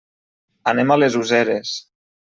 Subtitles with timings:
[0.73, 1.79] Anem a les Useres.